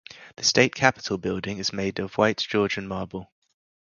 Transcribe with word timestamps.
The 0.37 0.43
state 0.43 0.73
capitol 0.73 1.19
building 1.19 1.59
is 1.59 1.71
made 1.71 1.99
of 1.99 2.15
white 2.17 2.37
Georgian 2.49 2.87
marble. 2.87 3.31